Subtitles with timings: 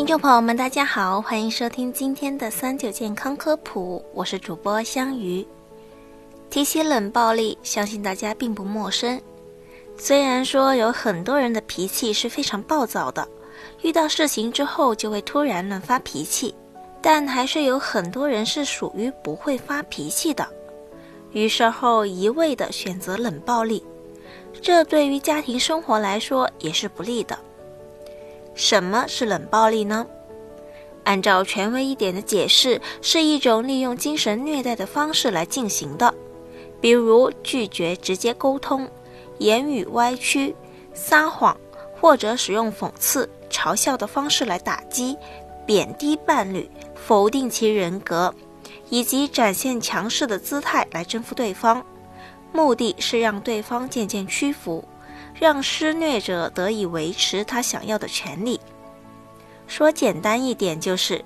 [0.00, 5.46] 听众朋友们，大家好，欢迎收听今天的三九健康科普，我是主播香鱼。
[6.48, 9.20] 提起冷暴力，相信大家并不陌生。
[9.98, 13.28] 虽然说有很多人的脾气是非常暴躁的，
[13.82, 16.54] 遇到事情之后就会突然乱发脾气，
[17.02, 20.48] 但还是有很多人是属于不会发脾气的，
[21.32, 23.84] 于事后一味的选择冷暴力，
[24.62, 27.38] 这对于家庭生活来说也是不利的。
[28.60, 30.06] 什么是冷暴力呢？
[31.04, 36.12] 按照权威一点的解释，是一种利用精神虐待的方式来进行的，
[36.78, 38.86] 比如拒绝直接沟通、
[39.38, 40.54] 言语歪曲、
[40.92, 41.56] 撒谎，
[41.98, 45.16] 或者使用讽刺、嘲笑的方式来打击、
[45.64, 48.32] 贬低伴侣、否定其人格，
[48.90, 51.82] 以及展现强势的姿态来征服对方，
[52.52, 54.84] 目的是让对方渐渐屈服。
[55.34, 58.60] 让施虐者得以维持他想要的权利。
[59.66, 61.24] 说简单一点就是，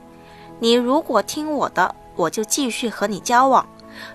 [0.61, 3.65] 你如果听我的，我就继续和你交往；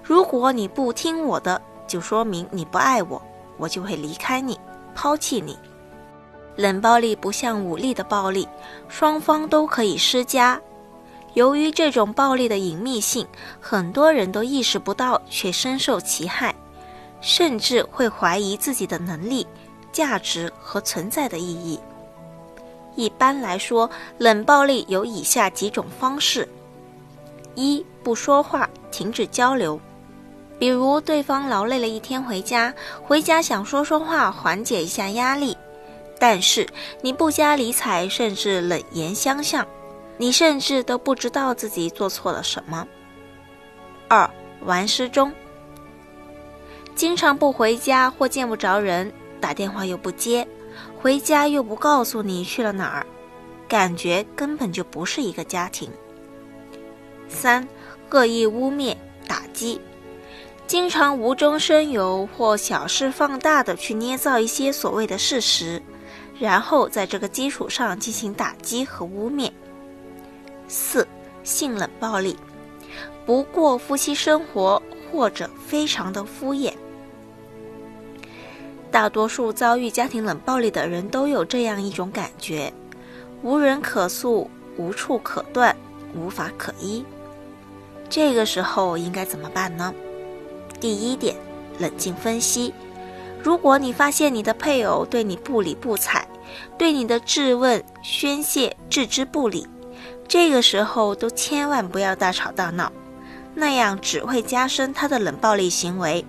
[0.03, 3.21] 如果你不听我的，就说明你不爱我，
[3.57, 4.59] 我就会离开你，
[4.93, 5.57] 抛弃你。
[6.55, 8.47] 冷暴力不像武力的暴力，
[8.87, 10.59] 双方都可以施加。
[11.33, 13.25] 由于这种暴力的隐秘性，
[13.59, 16.53] 很多人都意识不到，却深受其害，
[17.21, 19.47] 甚至会怀疑自己的能力。
[19.91, 21.79] 价值和存在的意义。
[22.95, 26.47] 一般来说，冷暴力有以下几种方式：
[27.55, 29.79] 一、不说话，停止交流。
[30.57, 35.55] 比如，对方劳累了一天回家，回家想说说话，缓解一下压力，
[36.19, 36.67] 但是
[37.01, 39.65] 你不加理睬，甚至冷言相向，
[40.17, 42.85] 你甚至都不知道自己做错了什么。
[44.09, 44.29] 二、
[44.65, 45.31] 玩失踪，
[46.93, 49.13] 经常不回家或见不着人。
[49.39, 50.47] 打电话又不接，
[50.97, 53.05] 回家又不告诉你去了哪儿，
[53.67, 55.89] 感觉根本就不是一个家庭。
[57.27, 57.67] 三、
[58.11, 58.95] 恶意污蔑、
[59.27, 59.79] 打击，
[60.67, 65.81] 经常无中生有或小事放大的去捏造一些所谓的事实，
[66.39, 69.51] 然后在这个基础上进行打击和污蔑。
[70.67, 71.07] 四、
[71.43, 72.35] 性冷暴力，
[73.25, 76.73] 不过夫妻生活或者非常的敷衍。
[78.91, 82.73] 大多数遭遇家庭冷暴力的人都有这样一种感觉：
[83.43, 85.75] 无人可诉，无处可断，
[86.15, 87.05] 无法可依。
[88.09, 89.93] 这个时候应该怎么办呢？
[90.79, 91.35] 第一点，
[91.77, 92.73] 冷静分析。
[93.43, 96.27] 如果你发现你的配偶对你不理不睬，
[96.77, 99.67] 对你的质问、宣泄置之不理，
[100.27, 102.91] 这个时候都千万不要大吵大闹，
[103.53, 106.25] 那样只会加深他的冷暴力行为。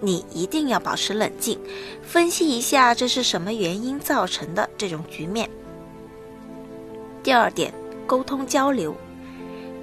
[0.00, 1.58] 你一定要保持冷静，
[2.02, 5.48] 分析一下这是什么原因造成的这种局面。
[7.22, 7.72] 第二点，
[8.06, 8.94] 沟通交流，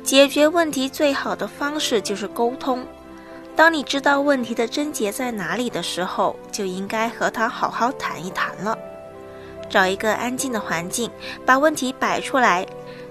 [0.03, 2.85] 解决问题最好的方式就是沟通。
[3.55, 8.77] 当你知道问题的症结在哪里的时候，就应该和他好好谈一谈了。
[9.69, 11.11] 找一个安静的环境，
[11.45, 12.65] 把问题摆出来，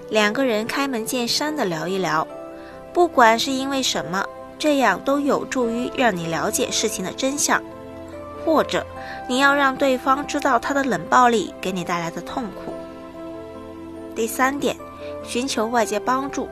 [0.09, 2.27] 两个人开门见山的聊一聊，
[2.93, 4.25] 不管是因为什么。
[4.59, 7.61] 这样都有助于让你了解事情的真相，
[8.45, 8.85] 或者
[9.27, 12.73] 你要让对方知道他的冷暴力给你带来的痛苦。
[14.15, 14.75] 第三点，
[15.23, 16.47] 寻求外界帮助。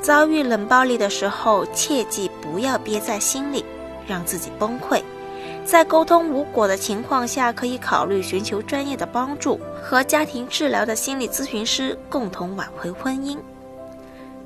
[0.00, 3.64] 遭遇冷暴力的时候，切记不要憋在心里，
[4.06, 5.02] 让自己崩溃。
[5.64, 13.36] 在沟通无果的情况下，可以考虑寻求专业的帮助，和家庭治疗的心理咨询师共同挽回婚姻。